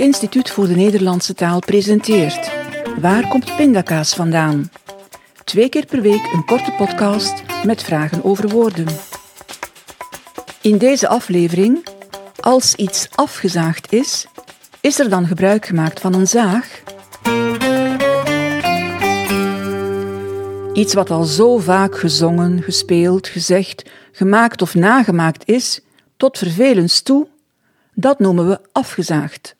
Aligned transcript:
Instituut 0.00 0.50
voor 0.50 0.66
de 0.66 0.74
Nederlandse 0.74 1.34
Taal 1.34 1.58
presenteert 1.58 2.50
Waar 3.00 3.28
komt 3.28 3.56
pindakaas 3.56 4.14
vandaan? 4.14 4.70
Twee 5.44 5.68
keer 5.68 5.86
per 5.86 6.00
week 6.00 6.32
een 6.32 6.44
korte 6.44 6.72
podcast 6.76 7.42
met 7.64 7.82
vragen 7.82 8.24
over 8.24 8.48
woorden. 8.48 8.86
In 10.62 10.78
deze 10.78 11.08
aflevering, 11.08 11.86
als 12.40 12.74
iets 12.74 13.08
afgezaagd 13.14 13.92
is, 13.92 14.26
is 14.80 14.98
er 14.98 15.10
dan 15.10 15.26
gebruik 15.26 15.66
gemaakt 15.66 16.00
van 16.00 16.14
een 16.14 16.28
zaag? 16.28 16.82
Iets 20.72 20.94
wat 20.94 21.10
al 21.10 21.24
zo 21.24 21.58
vaak 21.58 21.98
gezongen, 21.98 22.62
gespeeld, 22.62 23.28
gezegd, 23.28 23.90
gemaakt 24.12 24.62
of 24.62 24.74
nagemaakt 24.74 25.48
is, 25.48 25.80
tot 26.16 26.38
vervelens 26.38 27.00
toe, 27.00 27.26
dat 27.94 28.18
noemen 28.18 28.48
we 28.48 28.60
afgezaagd. 28.72 29.58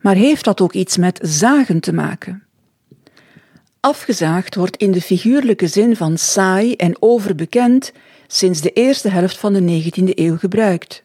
Maar 0.00 0.14
heeft 0.14 0.44
dat 0.44 0.60
ook 0.60 0.72
iets 0.72 0.96
met 0.96 1.18
zagen 1.22 1.80
te 1.80 1.92
maken? 1.92 2.42
Afgezaagd 3.80 4.54
wordt 4.54 4.76
in 4.76 4.92
de 4.92 5.00
figuurlijke 5.00 5.66
zin 5.66 5.96
van 5.96 6.18
saai 6.18 6.74
en 6.74 6.96
overbekend 7.02 7.92
sinds 8.26 8.60
de 8.60 8.72
eerste 8.72 9.08
helft 9.08 9.38
van 9.38 9.52
de 9.52 9.82
19e 9.82 10.14
eeuw 10.14 10.36
gebruikt. 10.36 11.04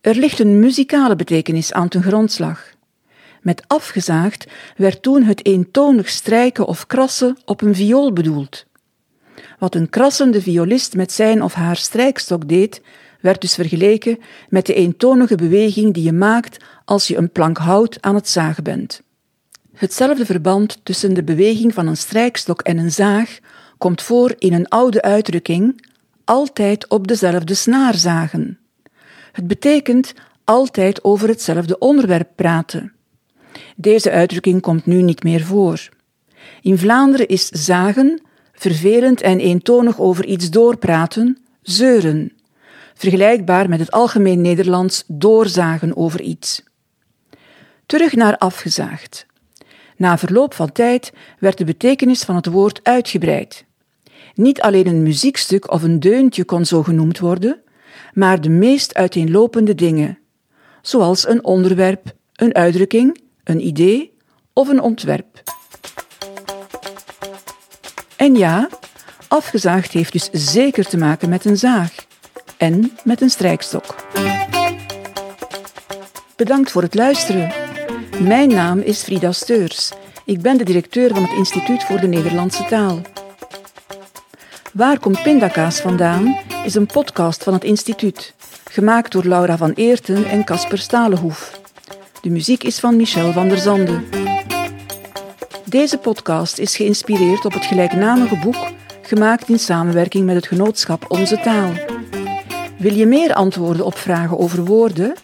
Er 0.00 0.14
ligt 0.14 0.38
een 0.38 0.58
muzikale 0.58 1.16
betekenis 1.16 1.72
aan 1.72 1.88
ten 1.88 2.02
grondslag. 2.02 2.72
Met 3.42 3.62
afgezaagd 3.66 4.46
werd 4.76 5.02
toen 5.02 5.22
het 5.22 5.46
eentonig 5.46 6.08
strijken 6.08 6.66
of 6.66 6.86
krassen 6.86 7.36
op 7.44 7.62
een 7.62 7.74
viool 7.74 8.12
bedoeld. 8.12 8.66
Wat 9.58 9.74
een 9.74 9.88
krassende 9.88 10.42
violist 10.42 10.94
met 10.94 11.12
zijn 11.12 11.42
of 11.42 11.54
haar 11.54 11.76
strijkstok 11.76 12.48
deed, 12.48 12.82
werd 13.20 13.40
dus 13.40 13.54
vergeleken 13.54 14.18
met 14.48 14.66
de 14.66 14.74
eentonige 14.74 15.34
beweging 15.34 15.94
die 15.94 16.02
je 16.02 16.12
maakt 16.12 16.64
als 16.84 17.06
je 17.06 17.16
een 17.16 17.30
plank 17.30 17.58
hout 17.58 17.98
aan 18.00 18.14
het 18.14 18.28
zagen 18.28 18.64
bent. 18.64 19.02
Hetzelfde 19.74 20.26
verband 20.26 20.80
tussen 20.82 21.14
de 21.14 21.22
beweging 21.22 21.74
van 21.74 21.86
een 21.86 21.96
strijkstok 21.96 22.60
en 22.60 22.78
een 22.78 22.92
zaag 22.92 23.38
komt 23.78 24.02
voor 24.02 24.34
in 24.38 24.52
een 24.52 24.68
oude 24.68 25.02
uitdrukking 25.02 25.86
altijd 26.24 26.88
op 26.88 27.06
dezelfde 27.06 27.54
snaar 27.54 27.94
zagen. 27.94 28.58
Het 29.32 29.46
betekent 29.46 30.14
altijd 30.44 31.04
over 31.04 31.28
hetzelfde 31.28 31.78
onderwerp 31.78 32.28
praten. 32.34 32.92
Deze 33.76 34.10
uitdrukking 34.10 34.60
komt 34.60 34.86
nu 34.86 35.02
niet 35.02 35.22
meer 35.22 35.44
voor. 35.44 35.88
In 36.62 36.78
Vlaanderen 36.78 37.28
is 37.28 37.48
zagen, 37.48 38.22
vervelend 38.52 39.20
en 39.20 39.38
eentonig 39.38 40.00
over 40.00 40.26
iets 40.26 40.50
doorpraten, 40.50 41.38
zeuren, 41.62 42.32
vergelijkbaar 43.00 43.68
met 43.68 43.78
het 43.78 43.90
algemeen 43.90 44.40
Nederlands 44.40 45.04
doorzagen 45.06 45.96
over 45.96 46.20
iets. 46.20 46.62
Terug 47.86 48.14
naar 48.14 48.38
afgezaagd. 48.38 49.26
Na 49.96 50.18
verloop 50.18 50.54
van 50.54 50.72
tijd 50.72 51.12
werd 51.38 51.58
de 51.58 51.64
betekenis 51.64 52.22
van 52.22 52.34
het 52.36 52.46
woord 52.46 52.80
uitgebreid. 52.82 53.64
Niet 54.34 54.60
alleen 54.60 54.86
een 54.86 55.02
muziekstuk 55.02 55.72
of 55.72 55.82
een 55.82 56.00
deuntje 56.00 56.44
kon 56.44 56.64
zo 56.64 56.82
genoemd 56.82 57.18
worden, 57.18 57.62
maar 58.12 58.40
de 58.40 58.48
meest 58.48 58.94
uiteenlopende 58.94 59.74
dingen, 59.74 60.18
zoals 60.82 61.28
een 61.28 61.44
onderwerp, 61.44 62.14
een 62.34 62.54
uitdrukking, 62.54 63.20
een 63.44 63.66
idee 63.66 64.12
of 64.52 64.68
een 64.68 64.80
ontwerp. 64.80 65.42
En 68.16 68.34
ja, 68.34 68.68
afgezaagd 69.28 69.92
heeft 69.92 70.12
dus 70.12 70.28
zeker 70.32 70.84
te 70.84 70.96
maken 70.96 71.28
met 71.28 71.44
een 71.44 71.56
zaag 71.56 72.08
en 72.60 72.98
met 73.04 73.20
een 73.20 73.30
strijkstok. 73.30 73.94
Bedankt 76.36 76.70
voor 76.70 76.82
het 76.82 76.94
luisteren. 76.94 77.52
Mijn 78.18 78.48
naam 78.48 78.78
is 78.78 79.02
Frida 79.02 79.32
Steurs. 79.32 79.92
Ik 80.24 80.40
ben 80.40 80.56
de 80.56 80.64
directeur 80.64 81.14
van 81.14 81.22
het 81.22 81.32
Instituut 81.32 81.84
voor 81.84 82.00
de 82.00 82.06
Nederlandse 82.06 82.64
Taal. 82.64 83.00
Waar 84.72 84.98
komt 84.98 85.22
pindakaas 85.22 85.80
vandaan 85.80 86.38
is 86.64 86.74
een 86.74 86.86
podcast 86.86 87.42
van 87.42 87.52
het 87.52 87.64
instituut, 87.64 88.34
gemaakt 88.70 89.12
door 89.12 89.24
Laura 89.24 89.56
van 89.56 89.72
Eerten 89.72 90.24
en 90.24 90.44
Casper 90.44 90.78
Stalenhoef. 90.78 91.60
De 92.20 92.30
muziek 92.30 92.64
is 92.64 92.78
van 92.78 92.96
Michel 92.96 93.32
van 93.32 93.48
der 93.48 93.58
Zande. 93.58 94.00
Deze 95.64 95.98
podcast 95.98 96.58
is 96.58 96.76
geïnspireerd 96.76 97.44
op 97.44 97.52
het 97.52 97.64
gelijknamige 97.64 98.38
boek, 98.38 98.70
gemaakt 99.02 99.48
in 99.48 99.58
samenwerking 99.58 100.26
met 100.26 100.34
het 100.34 100.46
genootschap 100.46 101.10
Onze 101.10 101.40
Taal. 101.40 101.99
Wil 102.80 102.94
je 102.94 103.06
meer 103.06 103.34
antwoorden 103.34 103.84
op 103.84 103.98
vragen 103.98 104.38
over 104.38 104.64
woorden? 104.64 105.14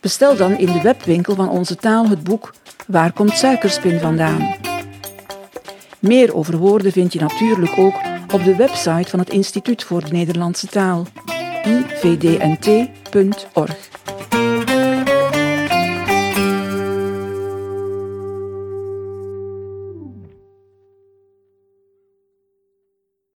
Bestel 0.00 0.36
dan 0.36 0.58
in 0.58 0.66
de 0.66 0.80
webwinkel 0.80 1.34
van 1.34 1.48
Onze 1.48 1.76
Taal 1.76 2.08
het 2.08 2.22
boek 2.22 2.54
Waar 2.86 3.12
komt 3.12 3.36
suikerspin 3.36 4.00
vandaan? 4.00 4.54
Meer 5.98 6.34
over 6.34 6.56
woorden 6.56 6.92
vind 6.92 7.12
je 7.12 7.20
natuurlijk 7.20 7.78
ook 7.78 7.94
op 8.32 8.44
de 8.44 8.56
website 8.56 9.10
van 9.10 9.18
het 9.18 9.30
Instituut 9.30 9.84
voor 9.84 10.04
de 10.04 10.12
Nederlandse 10.12 10.66
Taal, 10.66 11.06
ivdnt.org. 11.64 12.82